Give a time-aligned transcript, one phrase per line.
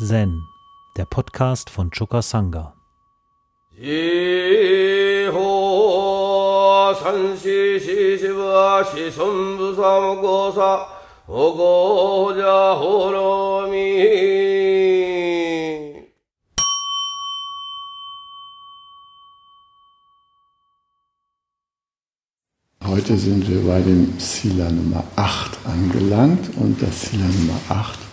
[0.00, 0.46] Zen,
[0.96, 2.72] der Podcast von Choka Sangha.
[22.84, 28.07] Heute sind wir bei dem Sila Nummer 8 angelangt und das Sila Nummer 8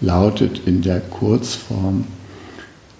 [0.00, 2.04] lautet in der Kurzform,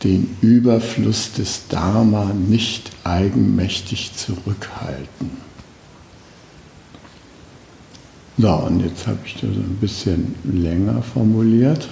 [0.04, 5.46] den Überfluss des Dharma nicht eigenmächtig zurückhalten.
[8.38, 11.88] So, und jetzt habe ich das ein bisschen länger formuliert,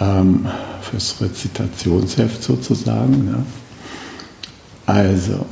[0.00, 0.46] ähm,
[0.82, 3.28] fürs Rezitationsheft sozusagen.
[3.28, 4.92] Ja.
[4.92, 5.46] Also,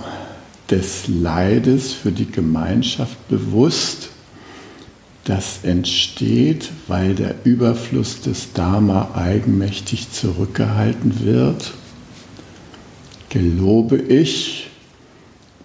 [0.70, 4.08] des Leides für die Gemeinschaft bewusst,
[5.24, 11.72] das entsteht, weil der Überfluss des Dharma eigenmächtig zurückgehalten wird,
[13.30, 14.68] gelobe ich,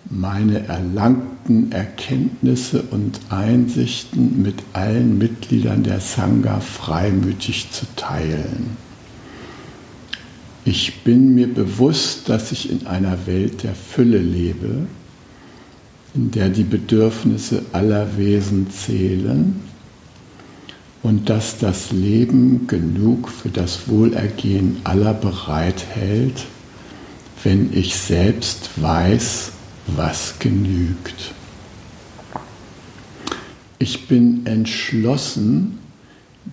[0.10, 8.78] meine erlangten Erkenntnisse und Einsichten mit allen Mitgliedern der Sangha freimütig zu teilen.
[10.66, 14.88] Ich bin mir bewusst, dass ich in einer Welt der Fülle lebe,
[16.16, 19.62] in der die Bedürfnisse aller Wesen zählen
[21.04, 26.46] und dass das Leben genug für das Wohlergehen aller bereithält,
[27.44, 29.52] wenn ich selbst weiß,
[29.88, 31.34] was genügt.
[33.78, 35.80] Ich bin entschlossen,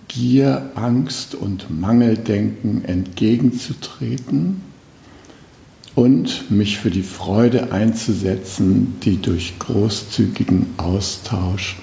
[0.07, 4.61] Gier, Angst und Mangeldenken entgegenzutreten
[5.97, 11.77] und mich für die Freude einzusetzen, die durch großzügigen Austausch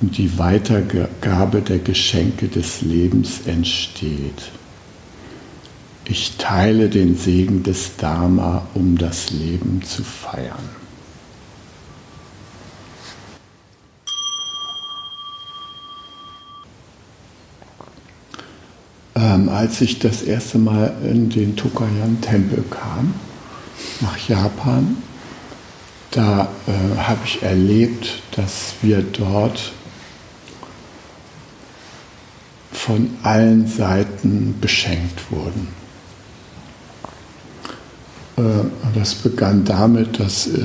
[0.00, 4.50] und die Weitergabe der Geschenke des Lebens entsteht.
[6.04, 10.68] Ich teile den Segen des Dharma, um das Leben zu feiern.
[19.14, 23.14] Ähm, als ich das erste Mal in den Tokayan-Tempel kam,
[24.00, 24.96] nach Japan.
[26.10, 29.72] Da äh, habe ich erlebt, dass wir dort
[32.72, 35.68] von allen Seiten beschenkt wurden.
[38.36, 38.42] Äh,
[38.94, 40.60] das begann damit, dass äh,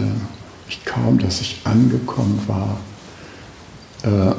[0.68, 2.80] ich kaum, dass ich angekommen war,
[4.04, 4.36] äh,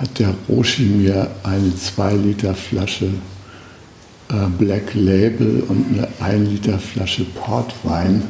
[0.00, 3.10] hat der Roshi mir eine 2 Liter Flasche
[4.58, 8.22] Black Label und eine 1 Liter Flasche Portwein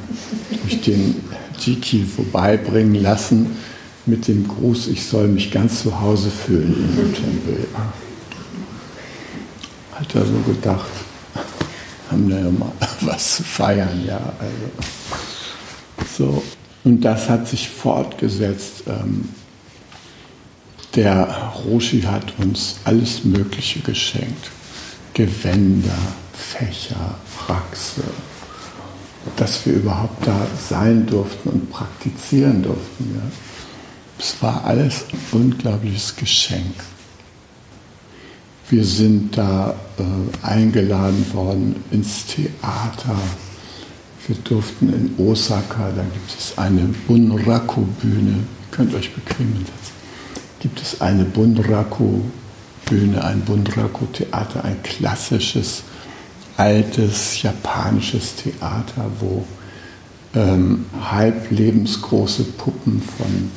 [0.62, 1.16] durch den
[1.58, 3.56] Jiki vorbeibringen lassen
[4.06, 7.66] mit dem Gruß, ich soll mich ganz zu Hause fühlen in Tempel.
[9.92, 10.88] Hat er so gedacht,
[12.10, 12.72] haben wir ja mal
[13.02, 14.32] was zu feiern, ja.
[14.38, 16.16] Also.
[16.16, 16.42] So.
[16.82, 18.84] Und das hat sich fortgesetzt.
[18.86, 19.28] Ähm,
[20.96, 24.50] der Roshi hat uns alles Mögliche geschenkt.
[25.14, 25.98] Gewänder,
[26.32, 28.02] Fächer, Praxe,
[29.36, 33.14] dass wir überhaupt da sein durften und praktizieren durften.
[33.14, 33.22] Ja.
[34.18, 36.74] Es war alles ein unglaubliches Geschenk.
[38.68, 43.16] Wir sind da äh, eingeladen worden ins Theater.
[44.26, 49.94] Wir durften in Osaka, da gibt es eine Bunraku-Bühne, könnt euch bequem hinsetzen,
[50.60, 52.39] gibt es eine Bunraku-Bühne
[52.90, 55.84] Bühne, ein Bunraku-Theater, ein klassisches,
[56.56, 59.44] altes japanisches Theater, wo
[60.34, 63.50] ähm, halb lebensgroße Puppen von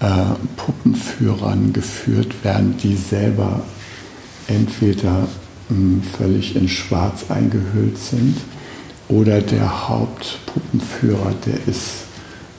[0.00, 3.62] äh, Puppenführern geführt werden, die selber
[4.48, 5.26] entweder
[5.70, 8.36] ähm, völlig in Schwarz eingehüllt sind
[9.08, 12.04] oder der Hauptpuppenführer, der ist,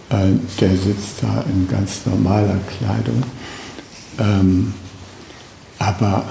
[0.09, 3.23] äh, der sitzt da in ganz normaler Kleidung.
[4.19, 4.73] Ähm,
[5.79, 6.25] aber,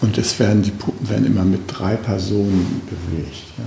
[0.00, 3.44] und es werden, die Puppen werden immer mit drei Personen bewegt.
[3.58, 3.64] Ja.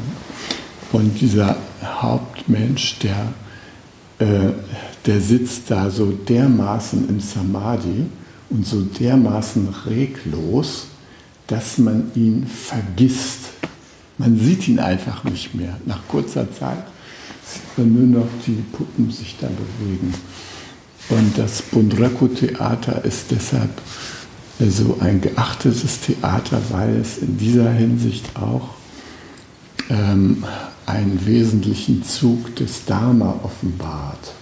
[0.91, 3.33] Und dieser Hauptmensch, der,
[4.19, 4.51] äh,
[5.05, 8.05] der sitzt da so dermaßen im Samadhi
[8.49, 10.87] und so dermaßen reglos,
[11.47, 13.51] dass man ihn vergisst.
[14.17, 15.77] Man sieht ihn einfach nicht mehr.
[15.85, 16.83] Nach kurzer Zeit
[17.45, 20.13] sieht man nur noch die Puppen sich da bewegen.
[21.09, 23.71] Und das Bundraku-Theater ist deshalb
[24.59, 28.69] so ein geachtetes Theater, weil es in dieser Hinsicht auch
[29.89, 30.43] ähm,
[30.85, 34.33] einen wesentlichen Zug des Dharma offenbart.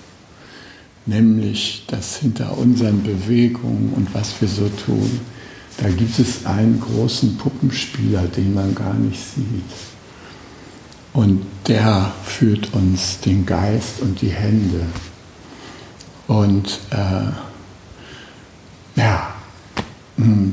[1.05, 5.19] Nämlich, dass hinter unseren Bewegungen und was wir so tun,
[5.77, 9.63] da gibt es einen großen Puppenspieler, den man gar nicht sieht.
[11.13, 14.81] Und der führt uns den Geist und die Hände.
[16.27, 17.31] Und äh,
[18.99, 19.36] ja,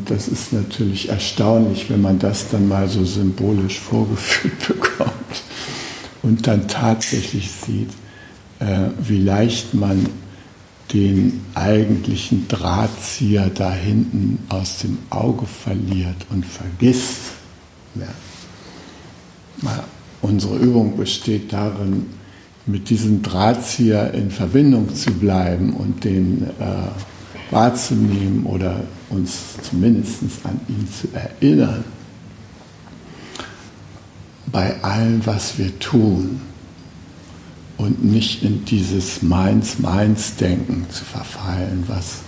[0.07, 5.13] das ist natürlich erstaunlich, wenn man das dann mal so symbolisch vorgeführt bekommt
[6.23, 7.91] und dann tatsächlich sieht,
[8.59, 10.07] äh, wie leicht man
[10.93, 17.33] den eigentlichen Drahtzieher da hinten aus dem Auge verliert und vergisst.
[17.95, 18.09] Ja.
[20.21, 22.07] Unsere Übung besteht darin,
[22.67, 28.85] mit diesem Drahtzieher in Verbindung zu bleiben und den äh, wahrzunehmen oder
[29.15, 31.85] uns zumindest an ihn zu erinnern.
[34.47, 36.41] Bei allem, was wir tun
[37.77, 42.19] und nicht in dieses Meins-Meins-Denken zu verfallen, was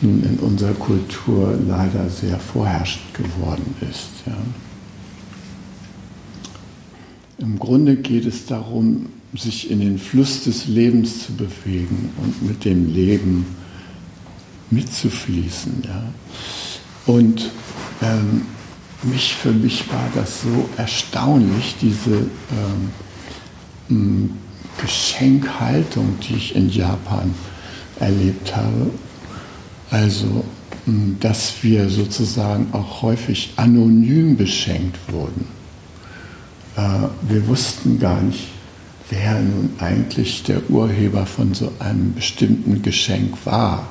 [0.00, 4.08] nun in unserer Kultur leider sehr vorherrschend geworden ist.
[4.26, 4.36] Ja.
[7.38, 12.64] Im Grunde geht es darum, sich in den Fluss des Lebens zu bewegen und mit
[12.64, 13.46] dem Leben
[14.70, 15.82] mitzufließen.
[15.84, 16.02] Ja.
[17.06, 17.50] Und
[18.02, 18.42] ähm,
[19.02, 22.26] mich, für mich war das so erstaunlich, diese
[23.88, 24.30] ähm,
[24.80, 27.34] Geschenkhaltung, die ich in Japan
[27.98, 28.90] erlebt habe.
[29.90, 30.44] Also,
[31.20, 35.46] dass wir sozusagen auch häufig anonym beschenkt wurden.
[36.76, 38.48] Äh, wir wussten gar nicht,
[39.08, 43.88] wer nun eigentlich der Urheber von so einem bestimmten Geschenk war.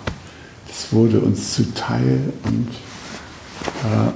[0.70, 2.68] Das wurde uns zuteil und
[3.84, 4.12] äh,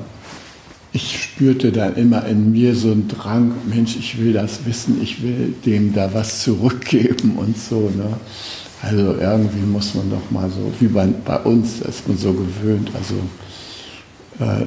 [0.93, 5.23] ich spürte dann immer in mir so einen Drang, Mensch, ich will das wissen, ich
[5.23, 7.91] will dem da was zurückgeben und so.
[7.95, 8.17] Ne?
[8.81, 12.91] Also irgendwie muss man doch mal so, wie bei, bei uns, ist man so gewöhnt,
[12.93, 13.15] also
[14.39, 14.65] äh,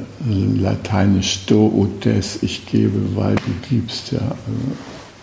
[0.60, 4.20] lateinisch do ut des, ich gebe, weil du gibst, ja.
[4.20, 4.76] Also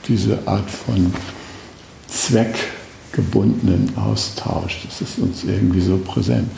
[0.07, 1.13] diese Art von
[3.13, 6.49] zweckgebundenen Austausch, das ist uns irgendwie so präsent.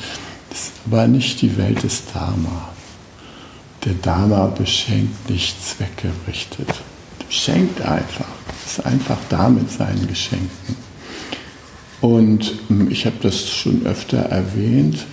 [0.50, 2.70] Das war nicht die Welt des Dharma.
[3.84, 6.70] Der Dharma beschenkt nicht zweckgerichtet.
[7.30, 8.28] Schenkt einfach.
[8.66, 10.76] Ist einfach da mit seinen Geschenken.
[12.02, 15.06] Und hm, ich habe das schon öfter erwähnt,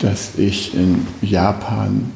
[0.00, 2.12] dass ich in Japan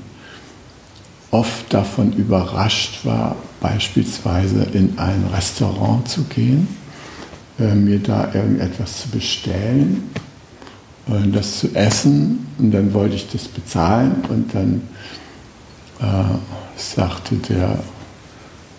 [1.30, 6.66] oft davon überrascht war, beispielsweise in ein Restaurant zu gehen,
[7.66, 10.10] mir da irgendetwas zu bestellen,
[11.08, 14.82] äh, das zu essen und dann wollte ich das bezahlen und dann
[16.00, 16.38] äh,
[16.76, 17.78] sagte der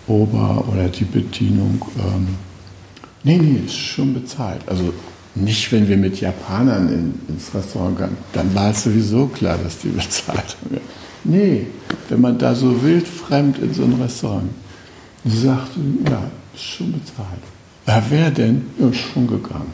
[0.06, 2.28] Ober oder die Bedienung, ähm,
[3.22, 4.60] nee, nee, ist schon bezahlt.
[4.66, 4.92] Also
[5.34, 9.78] nicht, wenn wir mit Japanern in, ins Restaurant gehen, dann war es sowieso klar, dass
[9.78, 10.80] die bezahlt haben.
[11.24, 11.66] Nee,
[12.08, 14.50] wenn man da so wildfremd in so ein Restaurant,
[15.24, 15.78] sie sagte,
[16.10, 17.42] ja, ist schon bezahlt.
[17.86, 18.66] Ja, wer denn?
[18.78, 19.72] Ja, schon gegangen.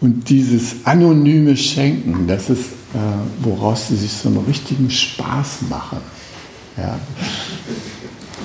[0.00, 5.98] Und dieses anonyme Schenken, das ist äh, woraus sie sich so einen richtigen Spaß machen.
[6.76, 6.98] Ja.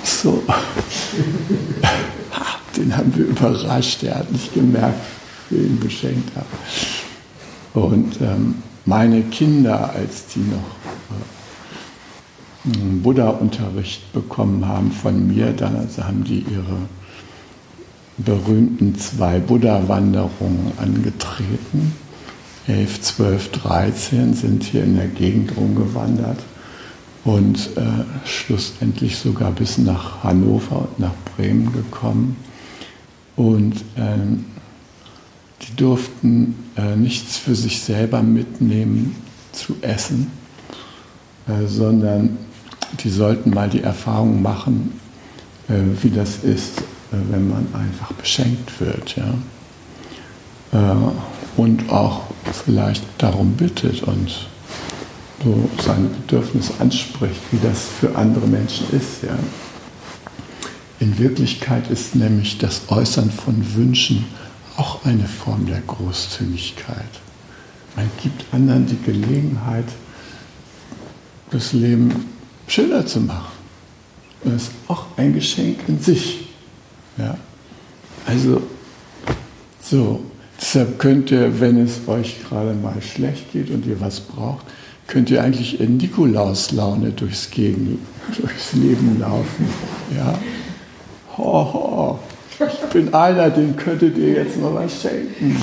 [0.03, 0.43] So.
[2.75, 4.99] Den haben wir überrascht, er hat nicht gemerkt,
[5.49, 6.47] wir ihn beschenkt haben.
[7.85, 8.55] Und ähm,
[8.85, 11.38] meine Kinder, als die noch äh,
[13.03, 16.77] Buddha-Unterricht bekommen haben von mir, dann also haben die ihre
[18.17, 21.93] berühmten zwei Buddha-Wanderungen angetreten
[22.69, 26.39] 11, 12, 13 sind hier in der Gegend rumgewandert
[27.25, 32.37] und äh, schlussendlich sogar bis nach Hannover und nach Bremen gekommen.
[33.35, 34.45] Und ähm,
[35.63, 39.15] die durften äh, nichts für sich selber mitnehmen
[39.51, 40.27] zu essen,
[41.47, 42.37] äh, sondern
[43.03, 44.99] die sollten mal die Erfahrung machen,
[45.67, 49.15] äh, wie das ist, äh, wenn man einfach beschenkt wird.
[49.15, 49.33] Ja?
[50.71, 50.95] Äh,
[51.57, 52.21] und auch
[52.65, 54.47] vielleicht darum bittet und
[55.43, 59.23] so seine Bedürfnisse anspricht, wie das für andere Menschen ist.
[59.23, 59.37] Ja.
[60.99, 64.25] In Wirklichkeit ist nämlich das Äußern von Wünschen
[64.75, 67.09] auch eine Form der Großzügigkeit.
[67.95, 69.85] Man gibt anderen die Gelegenheit,
[71.51, 72.25] das Leben
[72.69, 73.57] schöner zu machen.
[74.43, 76.47] Und das ist auch ein Geschenk in sich.
[77.17, 77.37] Ja.
[78.25, 78.61] Also,
[79.81, 80.21] so,
[80.59, 84.65] Deshalb könnt ihr, wenn es euch gerade mal schlecht geht und ihr was braucht,
[85.07, 89.69] könnt ihr eigentlich in Nikolauslaune durchs, durchs Leben laufen.
[90.15, 90.37] Ja.
[91.37, 92.19] Ho, ho.
[92.91, 95.55] bin einer, den könntet ihr jetzt mal was schenken.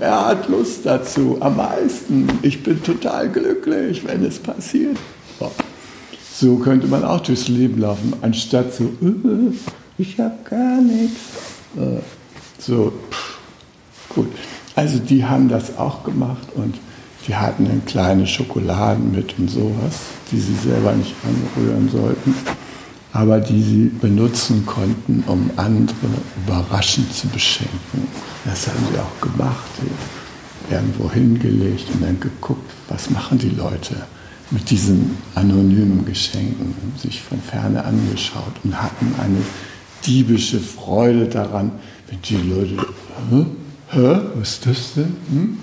[0.00, 2.26] Er hat Lust dazu, am meisten.
[2.40, 4.96] Ich bin total glücklich, wenn es passiert.
[6.42, 9.52] So könnte man auch durchs Leben laufen, anstatt so, äh,
[9.96, 11.20] ich habe gar nichts.
[11.76, 12.00] Äh,
[12.58, 13.38] so, pff,
[14.08, 14.26] gut.
[14.74, 16.74] Also die haben das auch gemacht und
[17.28, 20.00] die hatten dann kleine Schokoladen mit und sowas,
[20.32, 22.34] die sie selber nicht anrühren sollten,
[23.12, 25.94] aber die sie benutzen konnten, um andere
[26.44, 28.08] überraschend zu beschenken.
[28.44, 29.70] Das haben sie auch gemacht.
[30.68, 33.94] Irgendwo hingelegt und dann geguckt, was machen die Leute
[34.52, 39.38] mit diesen anonymen Geschenken, sich von ferne angeschaut und hatten eine
[40.06, 41.72] diebische Freude daran,
[42.08, 42.76] wenn die Leute,
[43.30, 43.46] hä,
[43.88, 45.16] hä was ist das denn?
[45.30, 45.58] Hm?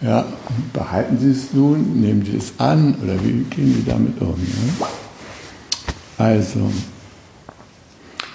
[0.00, 0.26] Ja,
[0.72, 4.28] behalten Sie es nun, nehmen Sie es an oder wie gehen Sie damit um?
[4.28, 4.86] Ne?
[6.18, 6.70] Also,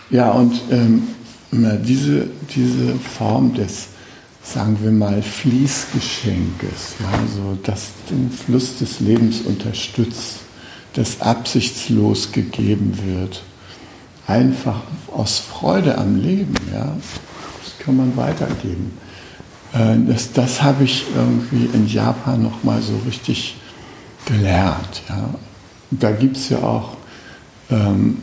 [0.09, 1.03] ja, und ähm,
[1.51, 3.87] diese, diese Form des,
[4.43, 10.39] sagen wir mal, Fließgeschenkes, ja, so, das den Fluss des Lebens unterstützt,
[10.93, 13.43] das absichtslos gegeben wird,
[14.27, 14.81] einfach
[15.11, 16.95] aus Freude am Leben, ja,
[17.63, 18.97] das kann man weitergeben.
[19.73, 23.55] Äh, das, das habe ich irgendwie in Japan nochmal so richtig
[24.25, 25.03] gelernt.
[25.09, 25.29] Ja.
[25.91, 26.97] Da gibt es ja auch
[27.69, 28.21] ähm,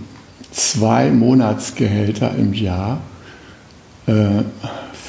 [0.50, 3.00] zwei Monatsgehälter im Jahr
[4.06, 4.42] äh,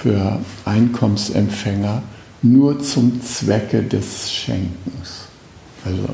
[0.02, 2.02] für Einkommensempfänger
[2.42, 5.28] nur zum Zwecke des Schenkens.
[5.86, 6.10] Also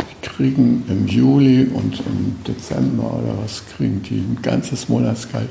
[0.00, 5.48] die kriegen im Juli und im Dezember oder was kriegen die ein ganzes Monatsgehalt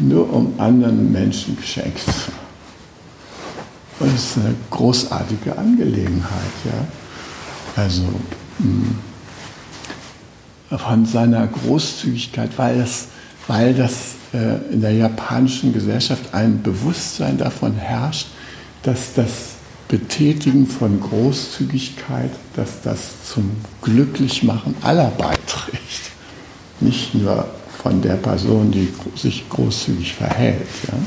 [0.00, 2.04] nur um anderen Menschen geschenkt.
[4.00, 6.52] Und das ist eine großartige Angelegenheit.
[6.64, 7.82] Ja?
[7.82, 8.04] Also
[8.58, 8.98] hm,
[10.76, 13.08] von seiner Großzügigkeit, weil das,
[13.46, 18.26] weil das in der japanischen Gesellschaft ein Bewusstsein davon herrscht,
[18.82, 19.30] dass das
[19.88, 26.10] Betätigen von Großzügigkeit, dass das zum Glücklichmachen aller beiträgt.
[26.80, 27.48] Nicht nur
[27.82, 30.68] von der Person, die sich großzügig verhält.
[30.88, 30.98] Ja?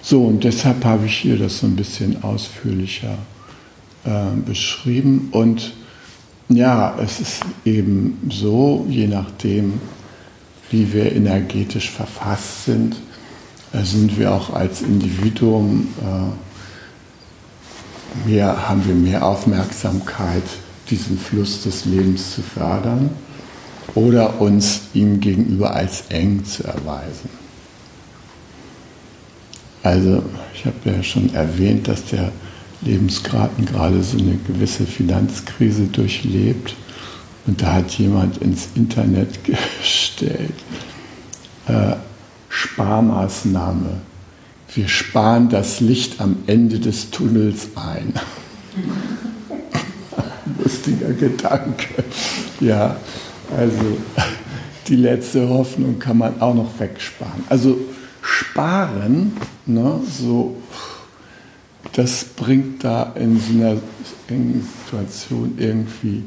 [0.00, 3.18] So, und deshalb habe ich hier das so ein bisschen ausführlicher
[4.04, 5.28] äh, beschrieben.
[5.30, 5.72] Und
[6.48, 9.80] ja, es ist eben so, je nachdem,
[10.74, 12.96] wie wir energetisch verfasst sind,
[13.72, 16.32] äh, sind wir auch als Individuum, äh,
[18.28, 20.42] mehr, haben wir mehr Aufmerksamkeit,
[20.90, 23.10] diesen Fluss des Lebens zu fördern
[23.94, 27.30] oder uns ihm gegenüber als eng zu erweisen.
[29.84, 32.32] Also ich habe ja schon erwähnt, dass der
[32.82, 36.74] Lebensgraden gerade so eine gewisse Finanzkrise durchlebt.
[37.46, 39.44] Und da hat jemand ins Internet
[39.80, 40.54] gestellt,
[41.66, 41.96] äh,
[42.48, 44.00] Sparmaßnahme.
[44.74, 48.14] Wir sparen das Licht am Ende des Tunnels ein.
[50.62, 52.04] Lustiger Gedanke.
[52.60, 52.96] Ja,
[53.56, 53.98] also
[54.88, 57.44] die letzte Hoffnung kann man auch noch wegsparen.
[57.48, 57.78] Also
[58.20, 59.32] Sparen,
[59.66, 60.56] ne, so,
[61.92, 63.76] das bringt da in so einer
[64.28, 66.24] engen Situation irgendwie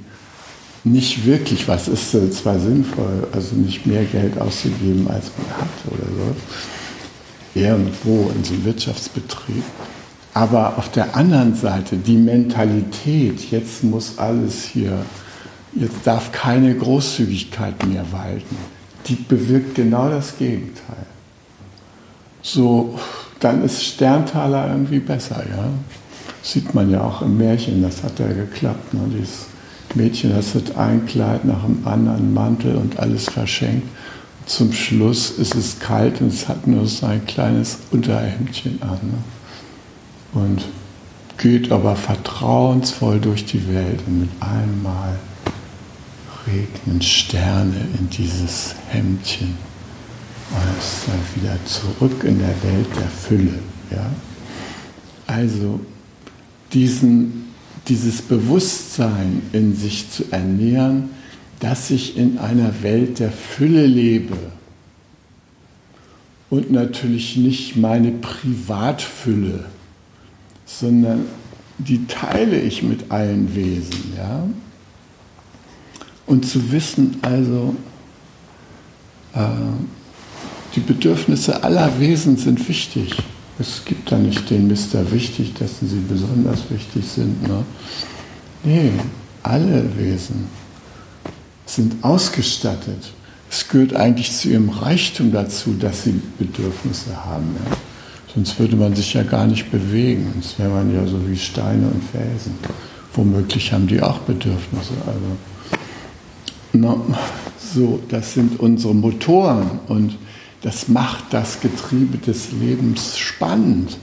[0.91, 1.88] nicht wirklich was.
[1.88, 8.44] Ist zwar sinnvoll, also nicht mehr Geld auszugeben, als man hat oder so, irgendwo in
[8.44, 9.63] so einem Wirtschaftsbetrieb.
[10.34, 15.00] Aber auf der anderen Seite die Mentalität, jetzt muss alles hier,
[15.74, 18.56] jetzt darf keine Großzügigkeit mehr walten,
[19.08, 21.08] die bewirkt genau das Gegenteil
[22.48, 22.98] so,
[23.39, 25.70] dann ist Sterntaler irgendwie besser, ja.
[26.41, 28.94] Sieht man ja auch im Märchen, das hat ja geklappt.
[28.94, 29.01] Ne?
[29.20, 29.48] Dieses
[29.98, 33.88] Mädchen, das hat ein Kleid nach dem anderen, Mantel und alles verschenkt.
[34.46, 39.00] Zum Schluss ist es kalt und es hat nur sein kleines Unterhemdchen an.
[39.04, 40.42] Ne?
[40.42, 40.66] Und
[41.38, 45.18] geht aber vertrauensvoll durch die Welt und mit einmal
[46.48, 49.58] regnen Sterne in dieses Hemdchen.
[50.50, 53.60] Und ist dann wieder zurück in der Welt der Fülle.
[53.92, 54.10] Ja?
[55.27, 55.82] Also
[56.74, 57.47] diesen,
[57.88, 61.10] dieses Bewusstsein in sich zu ernähren,
[61.60, 64.38] dass ich in einer Welt der Fülle lebe
[66.50, 69.65] und natürlich nicht meine Privatfülle,
[70.65, 71.25] sondern
[71.77, 74.13] die teile ich mit allen Wesen.
[74.17, 74.48] Ja?
[76.25, 77.75] Und zu wissen also,
[79.34, 79.39] äh,
[80.75, 83.15] die Bedürfnisse aller Wesen sind wichtig.
[83.60, 87.48] Es gibt da nicht den Mister wichtig, dessen sie besonders wichtig sind.
[87.48, 87.64] Ne?
[88.64, 88.92] Nee,
[89.44, 90.48] alle Wesen
[91.66, 93.12] sind ausgestattet
[93.50, 97.56] es gehört eigentlich zu ihrem Reichtum dazu, dass sie Bedürfnisse haben.
[97.66, 97.78] Ja?
[98.34, 100.30] Sonst würde man sich ja gar nicht bewegen.
[100.34, 102.54] Sonst wäre man ja so wie Steine und Felsen.
[103.14, 104.94] Womöglich haben die auch Bedürfnisse.
[105.06, 105.82] Also,
[106.74, 106.98] na,
[107.74, 110.18] so, das sind unsere Motoren und
[110.68, 113.98] das macht das Getriebe des Lebens spannend,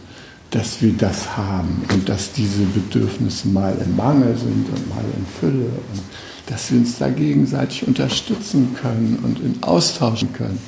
[0.50, 5.26] dass wir das haben und dass diese Bedürfnisse mal im Mangel sind und mal in
[5.38, 6.00] Fülle und
[6.46, 10.58] dass wir uns da gegenseitig unterstützen können und in austauschen können.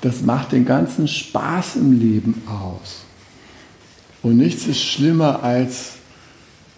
[0.00, 3.00] Das macht den ganzen Spaß im Leben aus.
[4.22, 5.94] Und nichts ist schlimmer als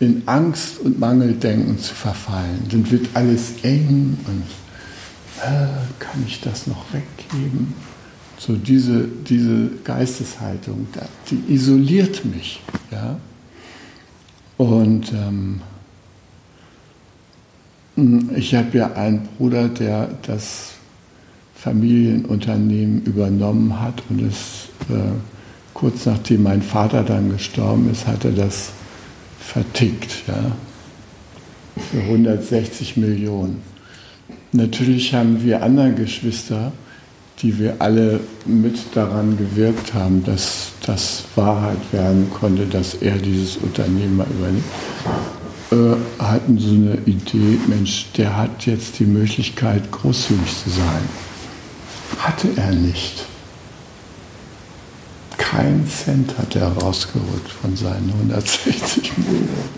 [0.00, 2.67] in Angst und Mangeldenken zu verfallen.
[2.71, 4.45] Dann wird alles eng und
[5.43, 5.67] äh,
[5.99, 7.75] kann ich das noch weggeben?
[8.38, 10.87] So diese, diese Geisteshaltung,
[11.30, 12.62] die isoliert mich.
[12.90, 13.18] Ja?
[14.57, 15.61] Und ähm,
[18.37, 20.73] ich habe ja einen Bruder, der das
[21.57, 25.11] Familienunternehmen übernommen hat und es äh,
[25.75, 28.71] kurz nachdem mein Vater dann gestorben ist, hat er das
[29.40, 30.52] vertickt, ja,
[31.90, 33.62] für 160 Millionen.
[34.52, 36.73] Natürlich haben wir andere Geschwister,
[37.42, 43.57] die wir alle mit daran gewirkt haben, dass das Wahrheit werden konnte, dass er dieses
[43.59, 44.64] Unternehmen übernimmt,
[45.71, 51.02] äh, hatten so eine Idee, Mensch, der hat jetzt die Möglichkeit, großzügig zu sein.
[52.18, 53.25] Hatte er nicht.
[55.37, 59.68] Kein Cent hat er rausgeholt von seinen 160 Millionen.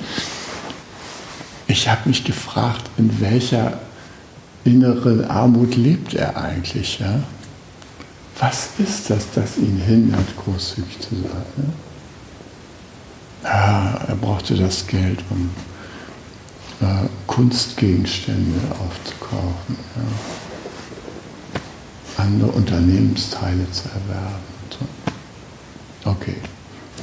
[1.66, 3.78] Ich habe mich gefragt, in welcher
[4.64, 6.98] inneren Armut lebt er eigentlich?
[6.98, 7.20] Ja?
[8.40, 11.44] Was ist das, das ihn hindert, großzügig zu sein?
[11.56, 11.64] Ne?
[13.44, 15.50] Ja, er brauchte das Geld, um
[16.80, 20.02] äh, Kunstgegenstände aufzukaufen, ja?
[22.24, 24.42] andere Unternehmensteile zu erwerben.
[24.70, 26.10] So.
[26.10, 26.36] Okay,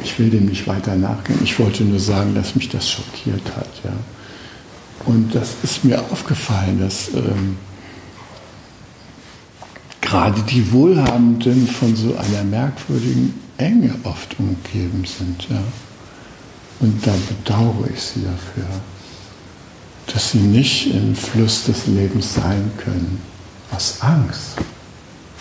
[0.03, 1.39] ich will dem nicht weiter nachgehen.
[1.43, 3.69] Ich wollte nur sagen, dass mich das schockiert hat.
[3.83, 3.93] Ja?
[5.05, 7.57] Und das ist mir aufgefallen, dass ähm,
[10.07, 15.49] gerade die Wohlhabenden von so einer merkwürdigen Enge oft umgeben sind.
[15.49, 15.61] Ja.
[16.79, 18.69] Und da bedauere ich sie dafür,
[20.05, 23.21] dass sie nicht im Fluss des Lebens sein können,
[23.71, 24.55] aus Angst,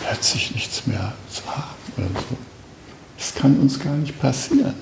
[0.05, 2.37] plötzlich nichts mehr zu haben oder so.
[3.17, 4.73] Das kann uns gar nicht passieren.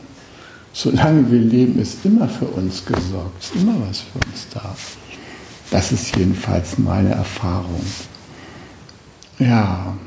[0.73, 4.75] Solange wir leben, ist immer für uns gesorgt, ist immer was für uns da.
[5.69, 7.85] Das ist jedenfalls meine Erfahrung.
[9.39, 9.97] Ja.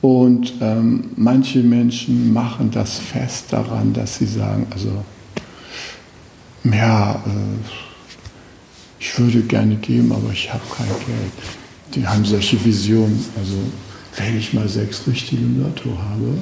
[0.00, 5.04] Und ähm, manche Menschen machen das fest daran, dass sie sagen, also,
[6.64, 7.68] ja, äh,
[9.00, 11.32] ich würde gerne geben, aber ich habe kein Geld.
[11.94, 13.24] Die haben solche Visionen.
[13.36, 13.56] Also,
[14.16, 16.38] wenn ich mal sechs richtige Lotto habe,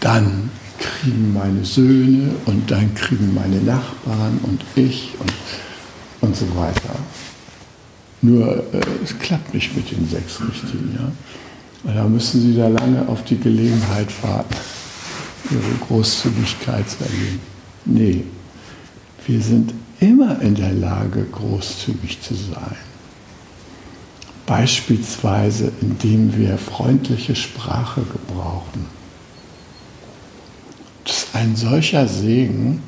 [0.00, 5.32] dann kriegen meine Söhne und dann kriegen meine Nachbarn und ich und,
[6.20, 6.94] und so weiter.
[8.22, 10.96] Nur äh, es klappt nicht mit den sechs Richtigen.
[10.98, 11.92] Ja?
[11.94, 14.56] Da müssen Sie da lange auf die Gelegenheit warten,
[15.50, 17.40] Ihre Großzügigkeit zu erleben.
[17.86, 18.24] Nee,
[19.26, 22.76] wir sind immer in der Lage, großzügig zu sein.
[24.44, 28.86] Beispielsweise, indem wir freundliche Sprache gebrauchen.
[31.04, 32.82] Das ist ein solcher Segen,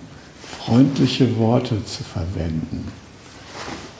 [0.64, 3.01] freundliche Worte zu verwenden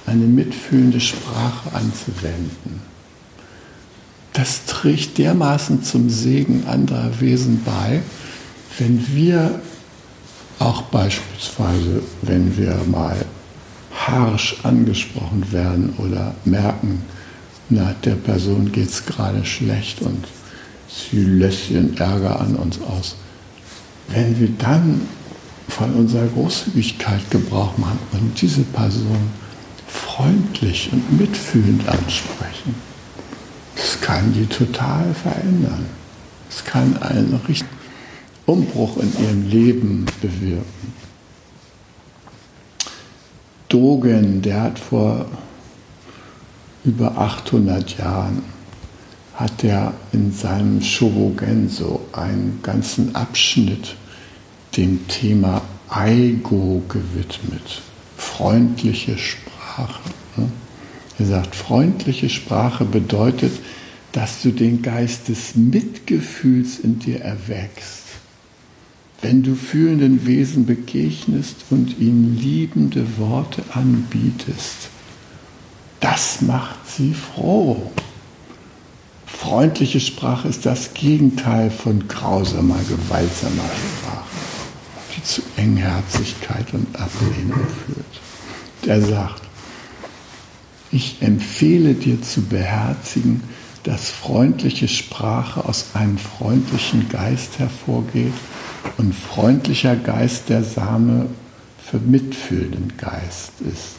[0.07, 2.81] eine mitfühlende Sprache anzuwenden.
[4.33, 8.03] Das trägt dermaßen zum Segen anderer Wesen bei,
[8.79, 9.61] wenn wir
[10.59, 13.17] auch beispielsweise, wenn wir mal
[13.95, 17.03] harsch angesprochen werden oder merken,
[17.69, 20.27] na, der Person geht es gerade schlecht und
[20.89, 23.17] sie lässt ihren Ärger an uns aus.
[24.09, 25.03] Wenn wir dann
[25.69, 29.31] von unserer Großzügigkeit Gebrauch machen und diese Person
[29.93, 32.75] freundlich und mitfühlend ansprechen.
[33.77, 35.87] Das kann die total verändern.
[36.49, 37.71] Es kann einen richtigen
[38.47, 40.93] Umbruch in ihrem Leben bewirken.
[43.69, 45.27] Dogen, der hat vor
[46.85, 48.43] über 800 Jahren
[49.35, 53.97] hat er in seinem Shobogenso einen ganzen Abschnitt
[54.77, 57.83] dem Thema Aigo gewidmet.
[58.17, 59.62] Freundliche Sprache.
[59.73, 60.01] Sprache.
[60.37, 60.49] Ne?
[61.19, 63.53] Er sagt, freundliche Sprache bedeutet,
[64.13, 68.03] dass du den Geist des Mitgefühls in dir erwächst.
[69.23, 74.89] Wenn du fühlenden Wesen begegnest und ihnen liebende Worte anbietest,
[76.01, 77.93] das macht sie froh.
[79.25, 84.25] Freundliche Sprache ist das Gegenteil von grausamer, gewaltsamer Sprache,
[85.17, 88.21] die zu Engherzigkeit und Ablehnung führt.
[88.85, 89.42] Der sagt,
[90.93, 93.43] ich empfehle dir zu beherzigen,
[93.83, 98.35] dass freundliche Sprache aus einem freundlichen Geist hervorgeht
[98.99, 101.27] und freundlicher Geist der Same
[101.83, 103.97] für mitfühlenden Geist ist.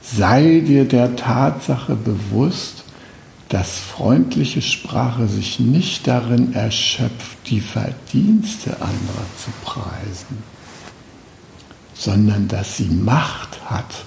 [0.00, 2.84] Sei dir der Tatsache bewusst,
[3.48, 10.38] dass freundliche Sprache sich nicht darin erschöpft, die Verdienste anderer zu preisen,
[11.94, 14.04] sondern dass sie Macht hat,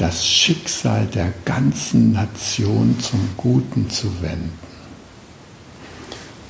[0.00, 4.58] das Schicksal der ganzen Nation zum Guten zu wenden.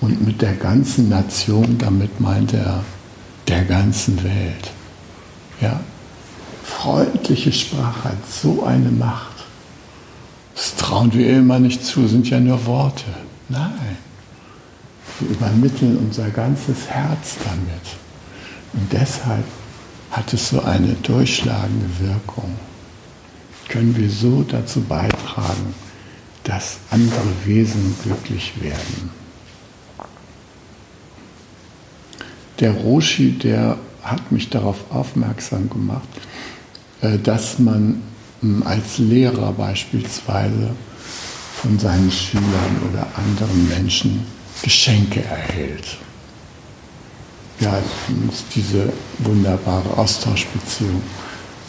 [0.00, 2.84] Und mit der ganzen Nation, damit meint er
[3.48, 4.70] der ganzen Welt.
[5.60, 5.80] Ja,
[6.62, 9.44] freundliche Sprache hat so eine Macht.
[10.54, 13.04] Das trauen wir immer nicht zu, sind ja nur Worte.
[13.48, 13.96] Nein,
[15.18, 17.96] wir übermitteln unser ganzes Herz damit.
[18.74, 19.44] Und deshalb
[20.12, 22.54] hat es so eine durchschlagende Wirkung
[23.70, 25.74] können wir so dazu beitragen,
[26.44, 29.10] dass andere Wesen glücklich werden.
[32.58, 36.08] Der Roshi, der hat mich darauf aufmerksam gemacht,
[37.00, 38.02] äh, dass man
[38.40, 40.70] hm, als Lehrer beispielsweise
[41.62, 44.26] von seinen Schülern oder anderen Menschen
[44.62, 45.96] Geschenke erhält.
[47.60, 47.78] Ja,
[48.54, 51.02] diese wunderbare Austauschbeziehung.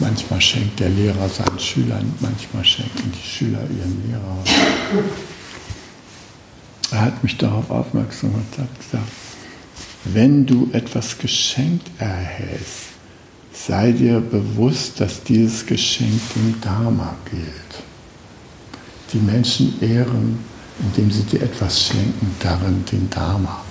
[0.02, 4.36] Manchmal schenkt der Lehrer seinen Schülern, manchmal schenken die Schüler ihren Lehrer.
[6.90, 9.12] Er hat mich darauf aufmerksam gemacht und hat gesagt,
[10.06, 12.88] wenn du etwas geschenkt erhältst,
[13.52, 17.84] sei dir bewusst, dass dieses Geschenk dem Dharma gilt.
[19.12, 20.40] Die Menschen ehren,
[20.80, 23.62] indem sie dir etwas schenken, darin den Dharma,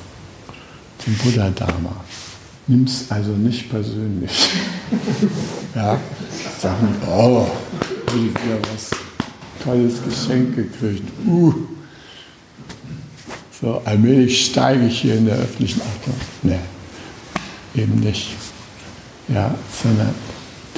[1.06, 2.06] den Buddha-Dharma.
[2.68, 4.32] Nimm es also nicht persönlich.
[5.76, 6.00] ja,
[6.60, 7.48] sag nicht, oh,
[8.08, 8.92] habe ich wieder was
[9.64, 11.04] tolles Geschenk gekriegt.
[11.26, 11.54] Uh.
[13.60, 16.16] So, allmählich steige ich hier in der öffentlichen Achtung.
[16.44, 16.60] Nee,
[17.76, 18.30] eben nicht.
[19.28, 20.14] Ja, sondern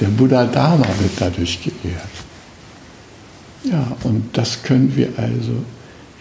[0.00, 2.08] der Buddha Dharma wird dadurch geehrt.
[3.64, 5.64] Ja, und das können wir also,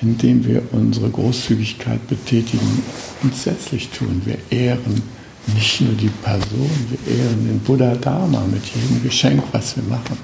[0.02, 2.82] indem wir unsere Großzügigkeit betätigen,
[3.20, 4.22] grundsätzlich tun.
[4.24, 5.02] Wir ehren
[5.48, 10.18] nicht nur die Person, wir ehren den Buddha Dharma mit jedem Geschenk, was wir machen.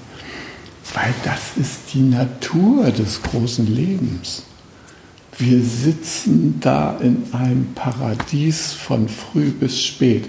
[0.94, 4.44] Weil das ist die Natur des großen Lebens.
[5.38, 10.26] Wir sitzen da in einem Paradies von früh bis spät,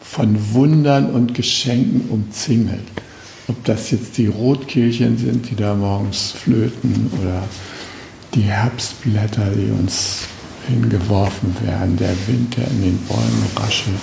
[0.00, 2.80] von Wundern und Geschenken umzingelt.
[3.48, 7.42] Ob das jetzt die Rotkehlchen sind, die da morgens flöten, oder
[8.34, 10.20] die Herbstblätter, die uns
[10.68, 13.98] hingeworfen werden, der Wind, der in den Bäumen raschelt,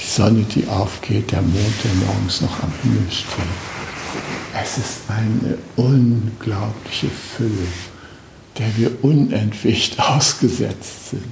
[0.00, 3.44] die Sonne, die aufgeht, der Mond, der morgens noch am Himmel steht.
[4.62, 7.66] Es ist eine unglaubliche Fülle,
[8.58, 11.24] der wir unentwischt ausgesetzt sind.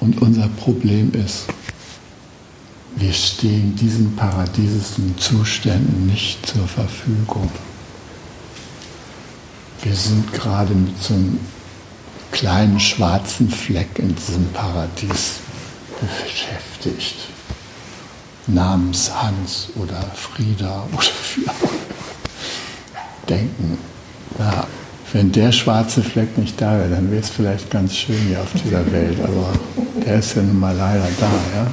[0.00, 1.46] Und unser Problem ist,
[2.96, 7.50] wir stehen diesen paradiesischen Zuständen nicht zur Verfügung.
[9.82, 11.38] Wir sind gerade mit so einem
[12.32, 15.40] kleinen schwarzen Fleck in diesem Paradies
[16.00, 17.16] beschäftigt.
[18.46, 21.02] Namens Hans oder Frieda oder
[21.34, 21.44] wie
[23.28, 23.78] denken,
[24.38, 24.66] na,
[25.12, 28.52] wenn der schwarze Fleck nicht da wäre, dann wäre es vielleicht ganz schön hier auf
[28.52, 29.52] dieser Welt, aber
[30.04, 31.30] der ist ja nun mal leider da.
[31.54, 31.66] Ja?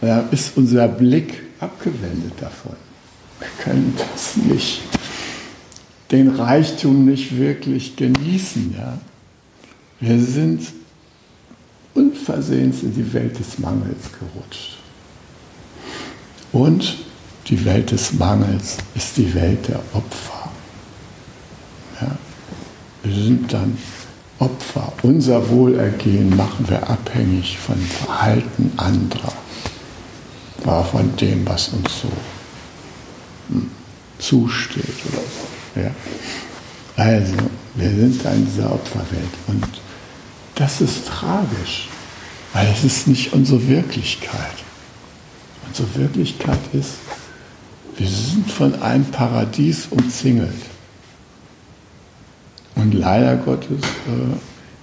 [0.00, 2.76] Da ist unser Blick abgewendet davon.
[3.38, 4.82] Wir können das nicht,
[6.10, 8.74] den Reichtum nicht wirklich genießen.
[8.78, 8.98] Ja?
[10.00, 10.62] Wir sind
[11.96, 14.78] unversehens in die Welt des Mangels gerutscht.
[16.52, 16.96] Und
[17.48, 20.50] die Welt des Mangels ist die Welt der Opfer.
[22.00, 22.16] Ja?
[23.02, 23.76] Wir sind dann
[24.38, 24.92] Opfer.
[25.02, 29.32] Unser Wohlergehen machen wir abhängig von Verhalten anderer,
[30.64, 32.08] war von dem, was uns so
[33.48, 33.70] hm,
[34.18, 35.80] zusteht oder so.
[35.80, 35.90] Ja?
[36.96, 37.34] Also,
[37.76, 39.64] wir sind da in dieser Opferwelt und
[40.56, 41.88] das ist tragisch,
[42.52, 44.56] weil es ist nicht unsere Wirklichkeit.
[45.68, 46.94] Unsere Wirklichkeit ist,
[47.96, 50.62] wir sind von einem Paradies umzingelt.
[52.74, 54.36] Und leider Gottes äh,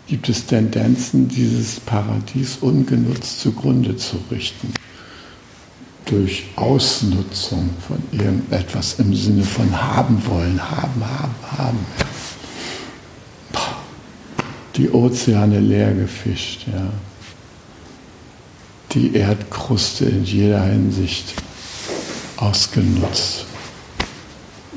[0.08, 4.74] gibt es Tendenzen, dieses Paradies ungenutzt zugrunde zu richten.
[6.06, 12.13] Durch Ausnutzung von irgendetwas im Sinne von haben wollen, haben, haben, haben.
[14.76, 16.88] Die Ozeane leer gefischt, ja.
[18.92, 21.34] die Erdkruste in jeder Hinsicht
[22.38, 23.46] ausgenutzt,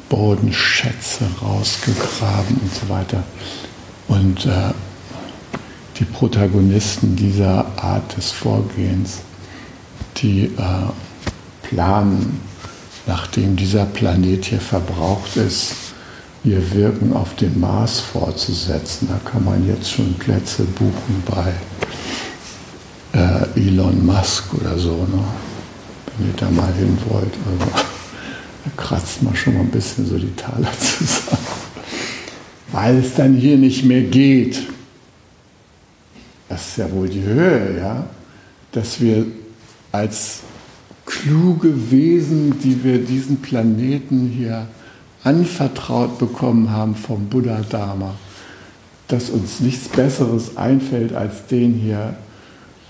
[0.08, 3.24] Bodenschätze rausgegraben und so weiter.
[4.08, 4.72] Und äh,
[5.98, 9.18] die Protagonisten dieser Art des Vorgehens,
[10.18, 10.50] die äh,
[11.62, 12.40] planen,
[13.06, 15.85] nachdem dieser Planet hier verbraucht ist,
[16.46, 19.08] ihr Wirken auf dem Mars fortzusetzen.
[19.08, 21.52] Da kann man jetzt schon Plätze buchen bei
[23.18, 25.24] äh, Elon Musk oder so, ne?
[26.16, 27.34] wenn ihr da mal hin wollt.
[27.50, 27.72] Also,
[28.64, 31.46] da kratzt man schon mal ein bisschen so die Taler zusammen.
[32.70, 34.62] Weil es dann hier nicht mehr geht.
[36.48, 38.06] Das ist ja wohl die Höhe, ja?
[38.70, 39.26] dass wir
[39.90, 40.40] als
[41.06, 44.68] kluge Wesen, die wir diesen Planeten hier
[45.26, 48.14] anvertraut bekommen haben vom Buddha Dharma,
[49.08, 52.16] dass uns nichts Besseres einfällt, als den hier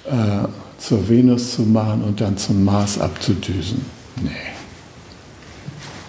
[0.05, 0.47] äh,
[0.79, 3.85] zur Venus zu machen und dann zum Mars abzudüsen.
[4.23, 4.31] Nee.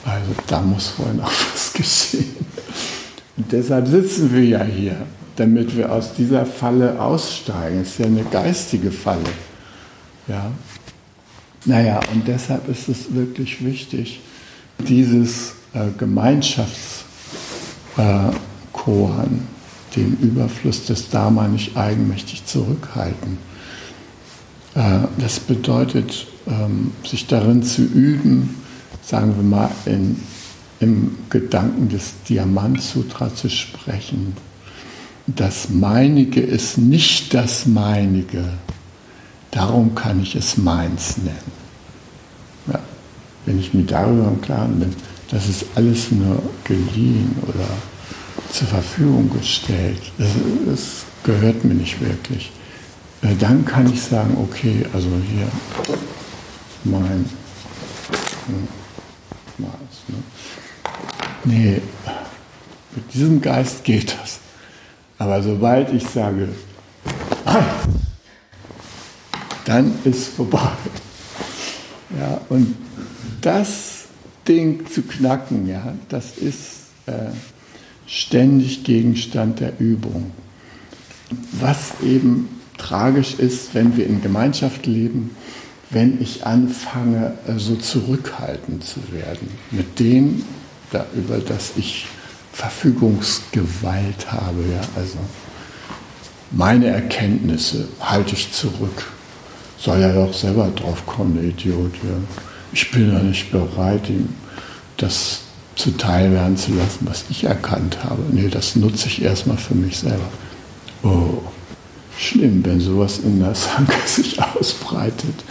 [0.03, 2.35] Also da muss wohl noch was geschehen.
[3.37, 4.97] Und deshalb sitzen wir ja hier,
[5.37, 7.81] damit wir aus dieser Falle aussteigen.
[7.81, 9.29] Es ist ja eine geistige Falle.
[10.27, 10.51] Ja.
[11.63, 14.19] Naja, und deshalb ist es wirklich wichtig,
[14.79, 15.56] dieses
[15.97, 17.05] Gemeinschaftskoan,
[17.97, 23.37] äh, den Überfluss des Dharma nicht eigenmächtig zurückhalten.
[24.75, 28.55] Äh, das bedeutet, ähm, sich darin zu üben,
[29.01, 30.19] sagen wir mal, in,
[30.79, 34.35] im Gedanken des Diamant-Sutra zu sprechen.
[35.25, 38.45] Das Meinige ist nicht das Meinige,
[39.51, 41.57] darum kann ich es meins nennen.
[42.67, 42.79] Ja,
[43.45, 44.93] wenn ich mir darüber im Klaren bin,
[45.29, 47.67] das ist alles nur geliehen oder
[48.51, 50.01] zur Verfügung gestellt.
[50.17, 50.29] Das,
[50.65, 52.51] das gehört mir nicht wirklich.
[53.21, 55.47] Äh, dann kann ich sagen, okay, also hier
[56.83, 57.25] mein
[58.45, 58.67] hm,
[59.57, 59.71] Maß.
[60.07, 60.23] Ne?
[61.43, 61.81] Nee,
[62.95, 64.39] mit diesem Geist geht das.
[65.17, 66.49] Aber sobald ich sage,
[69.65, 70.71] dann ist vorbei.
[72.17, 72.75] Ja, und
[73.41, 73.96] das
[74.47, 77.31] Ding zu knacken, ja, das ist äh,
[78.05, 80.31] ständig Gegenstand der Übung.
[81.51, 85.36] Was eben tragisch ist, wenn wir in Gemeinschaft leben,
[85.89, 90.43] wenn ich anfange, äh, so zurückhaltend zu werden mit dem,
[90.91, 92.07] da, über das ich
[92.53, 94.62] Verfügungsgewalt habe.
[94.73, 95.17] Ja, also
[96.51, 99.12] meine Erkenntnisse halte ich zurück.
[99.77, 101.93] Soll ja doch selber drauf kommen, der Idiot.
[102.03, 102.17] Ja
[102.77, 104.29] ich bin ja nicht bereit, ihm
[104.97, 105.39] das
[105.75, 108.21] zuteil werden zu lassen, was ich erkannt habe.
[108.31, 110.29] Nee, das nutze ich erstmal für mich selber.
[111.01, 111.41] Oh,
[112.19, 115.43] schlimm, wenn sowas in der Sangha sich ausbreitet.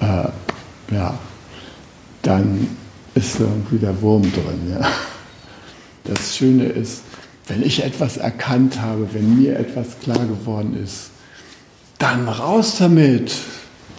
[0.00, 0.28] Äh,
[0.94, 1.18] ja,
[2.20, 2.68] dann
[3.14, 4.70] ist irgendwie der Wurm drin.
[4.70, 4.86] Ja.
[6.04, 7.00] Das Schöne ist,
[7.46, 11.08] wenn ich etwas erkannt habe, wenn mir etwas klar geworden ist,
[11.98, 13.32] dann raus damit.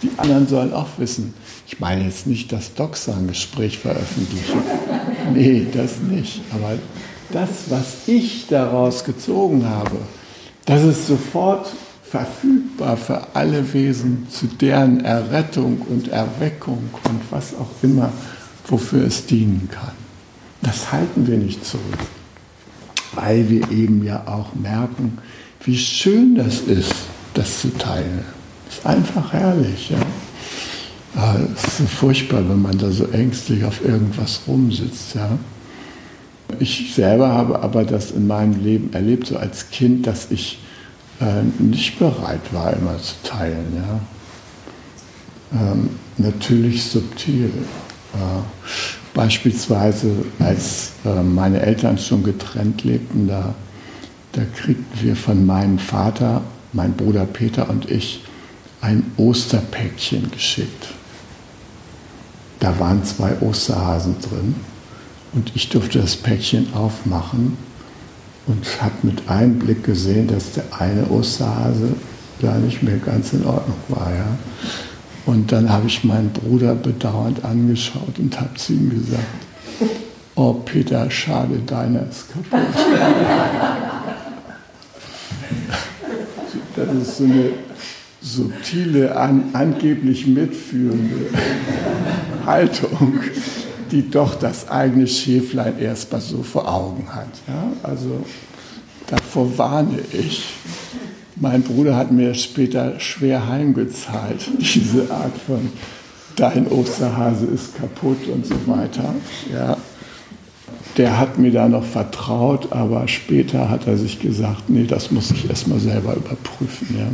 [0.02, 1.34] Die anderen sollen auch wissen,
[1.66, 4.62] ich meine jetzt nicht das Doxa-Gespräch veröffentlichen.
[5.34, 6.40] Nee, das nicht.
[6.52, 6.78] Aber
[7.32, 9.98] das, was ich daraus gezogen habe,
[10.64, 11.72] das ist sofort
[12.08, 18.12] verfügbar für alle Wesen zu deren Errettung und Erweckung und was auch immer,
[18.68, 19.94] wofür es dienen kann.
[20.62, 21.98] Das halten wir nicht zurück,
[23.14, 25.18] weil wir eben ja auch merken,
[25.64, 26.94] wie schön das ist,
[27.34, 28.24] das zu teilen.
[28.66, 29.90] Das ist einfach herrlich.
[29.90, 29.98] Ja?
[31.16, 35.14] Ah, es ist so furchtbar, wenn man da so ängstlich auf irgendwas rumsitzt.
[35.14, 35.38] Ja.
[36.58, 40.58] Ich selber habe aber das in meinem Leben erlebt, so als Kind, dass ich
[41.20, 43.82] äh, nicht bereit war, immer zu teilen.
[45.52, 45.60] Ja.
[45.72, 47.46] Ähm, natürlich subtil.
[47.46, 48.42] Äh,
[49.14, 53.54] beispielsweise, als äh, meine Eltern schon getrennt lebten, da,
[54.32, 56.42] da kriegten wir von meinem Vater,
[56.74, 58.22] mein Bruder Peter und ich,
[58.82, 60.88] ein Osterpäckchen geschickt.
[62.60, 64.54] Da waren zwei Osterhasen drin
[65.32, 67.56] und ich durfte das Päckchen aufmachen
[68.46, 71.94] und habe mit einem Blick gesehen, dass der eine Osterhase
[72.40, 74.10] da nicht mehr ganz in Ordnung war.
[74.14, 74.38] Ja?
[75.26, 79.24] Und dann habe ich meinen Bruder bedauernd angeschaut und habe zu ihm gesagt,
[80.36, 82.60] oh Peter, schade, deiner ist kaputt.
[86.76, 87.50] Das ist so eine
[88.20, 91.30] subtile, an, angeblich mitführende
[92.46, 93.20] Haltung,
[93.90, 97.28] die doch das eigene Schäflein erst mal so vor Augen hat.
[97.46, 97.72] Ja?
[97.82, 98.24] Also
[99.06, 100.44] davor warne ich.
[101.36, 105.70] Mein Bruder hat mir später schwer heimgezahlt, diese Art von
[106.36, 109.14] dein Osterhase ist kaputt und so weiter.
[109.52, 109.76] Ja.
[110.96, 115.30] Der hat mir da noch vertraut, aber später hat er sich gesagt, nee, das muss
[115.30, 116.96] ich erstmal selber überprüfen.
[116.98, 117.08] Ja.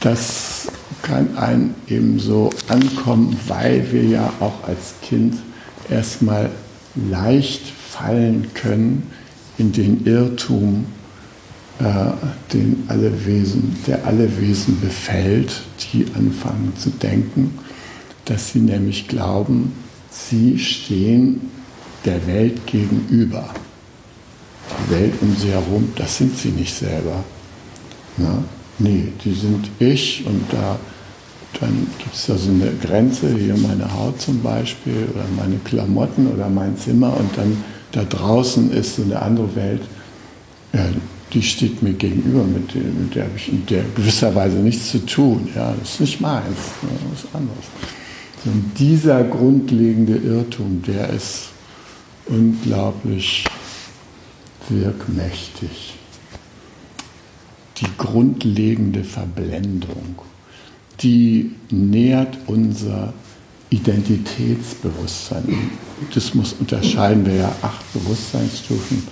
[0.00, 0.68] Das
[1.02, 5.36] kann einem eben so ankommen, weil wir ja auch als Kind
[5.90, 6.50] erstmal
[7.10, 9.10] leicht fallen können
[9.58, 10.86] in den Irrtum,
[11.78, 11.84] äh,
[12.52, 15.62] den alle Wesen, der alle Wesen befällt,
[15.92, 17.58] die anfangen zu denken,
[18.24, 19.72] dass sie nämlich glauben,
[20.10, 21.40] sie stehen
[22.04, 23.48] der Welt gegenüber.
[24.86, 27.24] Die Welt um sie herum, das sind sie nicht selber.
[28.16, 28.42] Na?
[28.78, 30.78] Nee, die sind ich und da
[31.60, 36.28] dann gibt es da so eine Grenze, hier meine Haut zum Beispiel oder meine Klamotten
[36.28, 37.56] oder mein Zimmer und dann
[37.92, 39.82] da draußen ist so eine andere Welt,
[40.72, 40.86] ja,
[41.32, 45.04] die steht mir gegenüber, mit, der, mit der habe ich in der gewisserweise nichts zu
[45.04, 45.48] tun.
[45.54, 47.64] Ja, das ist nicht meins, das ist anderes.
[48.44, 51.50] Und dieser grundlegende Irrtum, der ist
[52.26, 53.44] unglaublich
[54.68, 55.94] wirkmächtig.
[57.78, 60.16] Die grundlegende Verblendung,
[61.02, 63.12] die nährt unser
[63.70, 65.44] Identitätsbewusstsein.
[65.46, 69.06] Im Buddhismus unterscheiden wir ja acht Bewusstseinsstufen.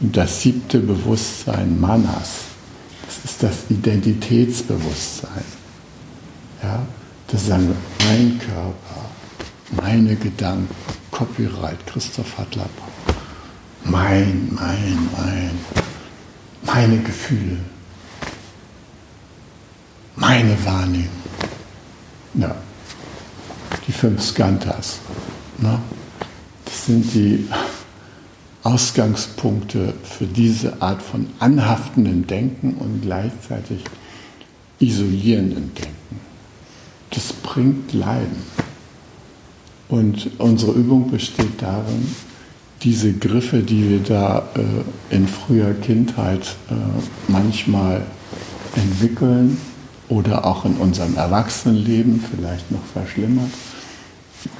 [0.00, 2.40] Und das siebte Bewusstsein, Manas,
[3.06, 5.44] das ist das Identitätsbewusstsein.
[6.62, 6.86] Ja?
[7.28, 9.10] Das sagen wir, mein Körper,
[9.82, 10.68] meine Gedanken,
[11.10, 12.70] Copyright, Christoph Hartlapp,
[13.84, 15.50] mein, mein, mein,
[16.62, 17.58] meine Gefühle,
[20.16, 21.23] meine Wahrnehmung.
[22.34, 22.54] Ja,
[23.86, 24.98] die fünf Skantas.
[25.58, 25.78] Ne?
[26.64, 27.48] Das sind die
[28.62, 33.84] Ausgangspunkte für diese Art von anhaftenden Denken und gleichzeitig
[34.80, 35.94] isolierenden Denken
[37.14, 38.42] das bringt Leiden.
[39.88, 42.14] Und unsere Übung besteht darin,
[42.82, 46.74] diese Griffe, die wir da äh, in früher Kindheit äh,
[47.28, 48.02] manchmal
[48.74, 49.56] entwickeln
[50.08, 53.50] oder auch in unserem Erwachsenenleben vielleicht noch verschlimmert,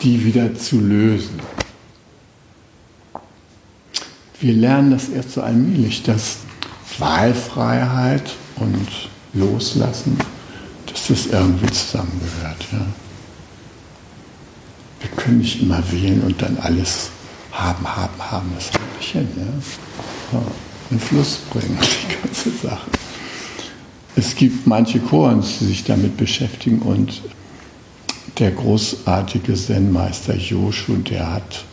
[0.03, 1.41] die wieder zu lösen.
[4.41, 6.39] Wir lernen das erst so allmählich, dass
[6.99, 10.19] Wahlfreiheit und Loslassen
[10.95, 12.67] dass das irgendwie zusammengehört.
[12.73, 12.87] Ja.
[15.01, 17.11] Wir können nicht immer wählen und dann alles
[17.53, 18.53] haben, haben, haben.
[18.55, 19.29] Das haut nicht hin.
[20.33, 20.43] Ja.
[20.91, 21.79] In Fluss bringen,
[22.09, 22.91] die ganze Sache.
[24.17, 27.23] Es gibt manche Koans, die sich damit beschäftigen und
[28.39, 31.65] der großartige Zen-Meister Joshu, der hat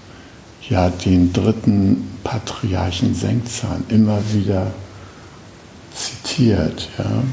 [0.70, 4.72] ja den dritten Patriarchen Sengzan immer wieder
[5.94, 6.90] zitiert.
[6.98, 7.24] Ja.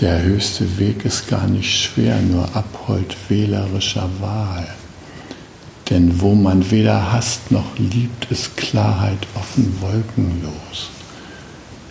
[0.00, 4.66] Der höchste Weg ist gar nicht schwer, nur Abhold wählerischer Wahl.
[5.90, 10.90] Denn wo man weder hasst noch liebt, ist Klarheit offen wolkenlos.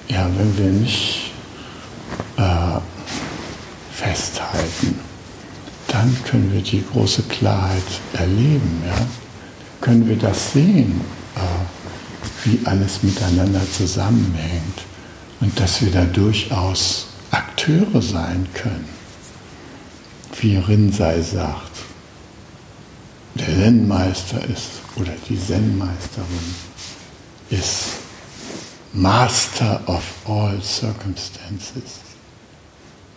[0.10, 1.32] Ja, wenn wir nicht
[2.38, 2.80] äh,
[3.94, 5.00] festhalten,
[6.04, 8.84] dann können wir die große Klarheit erleben.
[8.86, 9.08] Ja?
[9.80, 11.00] Können wir das sehen,
[11.36, 14.82] äh, wie alles miteinander zusammenhängt
[15.40, 18.90] und dass wir da durchaus Akteure sein können.
[20.42, 21.72] Wie Rinzai sagt,
[23.36, 26.56] der Zen-Meister ist, oder die Zen-Meisterin
[27.50, 27.86] ist
[28.92, 32.02] Master of all circumstances.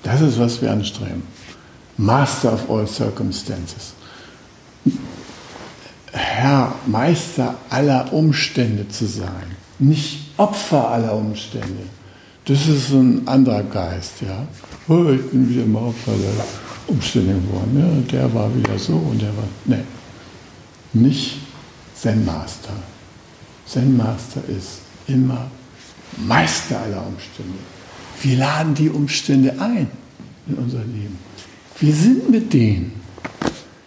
[0.05, 1.36] Das ist, was wir anstreben.
[1.96, 3.92] Master of all circumstances.
[6.12, 11.88] Herr, Meister aller Umstände zu sein, nicht Opfer aller Umstände.
[12.44, 14.46] Das ist ein anderer Geist, ja.
[14.88, 16.44] Oh, ich bin wieder im Opfer der
[16.87, 18.06] Umstände geworden.
[18.12, 19.48] Ja, der war wieder so und der war.
[19.64, 19.82] Nee.
[20.92, 21.38] Nicht
[21.94, 22.74] Zen-Master.
[23.66, 25.51] Zen-Master ist immer
[26.18, 27.59] Meister aller Umstände.
[28.22, 29.90] Wir laden die Umstände ein
[30.47, 31.18] in unser Leben.
[31.79, 33.01] Wir sind mit denen.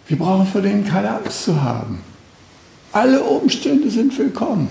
[0.06, 2.00] Wir brauchen vor denen keine Angst zu haben.
[2.92, 4.68] Alle Umstände sind willkommen.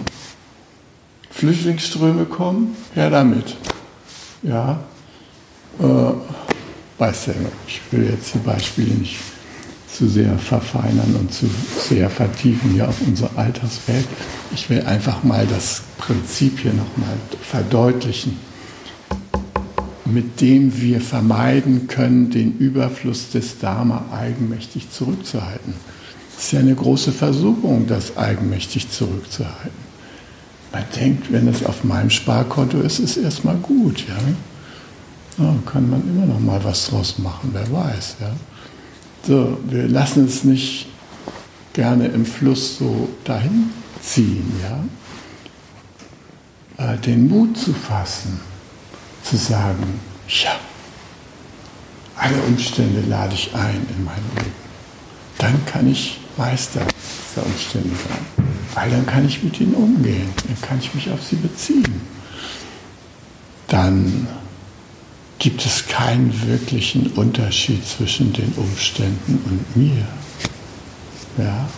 [1.30, 3.58] Flüchtlingsströme kommen, her damit.
[4.42, 4.80] Ja,
[5.80, 5.84] äh,
[6.98, 7.34] weiß ja,
[7.68, 9.18] ich will jetzt die Beispiele nicht
[9.94, 11.50] zu sehr verfeinern und zu
[11.90, 14.08] sehr vertiefen hier auf unsere Alltagswelt.
[14.54, 18.38] Ich will einfach mal das Prinzip hier nochmal verdeutlichen,
[20.14, 25.74] mit dem wir vermeiden können, den Überfluss des Dharma eigenmächtig zurückzuhalten.
[26.38, 29.89] Es ist ja eine große Versuchung, das eigenmächtig zurückzuhalten.
[30.72, 34.05] Man denkt, wenn es auf meinem Sparkonto ist, ist erstmal gut.
[34.07, 35.43] Ja?
[35.43, 35.55] ja?
[35.66, 38.18] kann man immer noch mal was draus machen, wer weiß.
[38.22, 38.32] Ja?
[39.28, 40.88] So, wir lassen es nicht
[41.74, 44.51] gerne im Fluss so dahin ziehen.
[46.78, 46.93] Ja?
[46.93, 48.39] Äh, den Mut zu fassen,
[49.24, 50.60] zu sagen, ja,
[52.16, 54.52] alle Umstände lade ich ein in mein Leben.
[55.38, 58.46] Dann kann ich Meister dieser Umstände sein.
[58.74, 62.02] Weil dann kann ich mit ihnen umgehen, dann kann ich mich auf sie beziehen.
[63.68, 64.28] Dann
[65.40, 70.06] gibt es keinen wirklichen Unterschied zwischen den Umständen und mir.
[71.38, 71.70] Ja?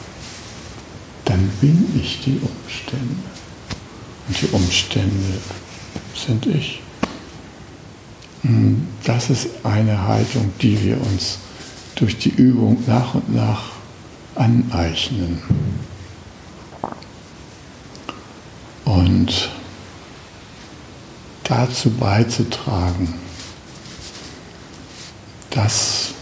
[1.25, 3.15] Dann bin ich die Umstände.
[4.27, 5.37] Und die Umstände
[6.15, 6.81] sind ich.
[8.43, 11.39] Hm, das ist eine Haltung, die wir uns
[11.95, 13.71] durch die Übung nach und nach
[14.35, 15.41] aneignen.
[18.85, 19.51] Und
[21.43, 23.13] dazu beizutragen,
[25.49, 26.13] das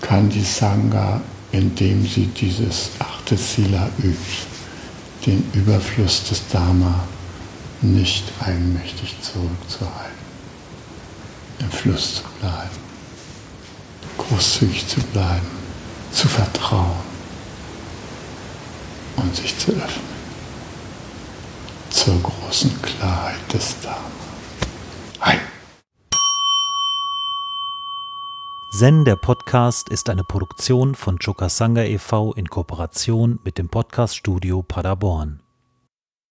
[0.00, 1.20] kann die Sangha,
[1.52, 4.46] indem sie dieses achte Sila übt,
[5.26, 7.04] den Überfluss des Dharma
[7.80, 10.11] nicht eigenmächtig zurückzuhalten,
[11.62, 12.76] im Fluss zu bleiben,
[14.18, 15.46] großzügig zu bleiben,
[16.12, 17.00] zu vertrauen
[19.16, 20.12] und sich zu öffnen
[21.92, 24.00] zur großen Klarheit des Dharma.
[25.20, 25.36] Hi.
[28.72, 32.32] Zen, der Podcast, ist eine Produktion von Chokasanga e.V.
[32.32, 35.41] in Kooperation mit dem Podcaststudio Paderborn.